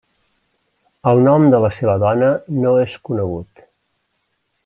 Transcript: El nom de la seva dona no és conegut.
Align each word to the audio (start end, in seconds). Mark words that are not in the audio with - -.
El 1.11 1.21
nom 1.27 1.45
de 1.55 1.59
la 1.65 1.69
seva 1.81 1.95
dona 2.05 2.31
no 2.63 2.73
és 2.87 2.97
conegut. 3.11 3.65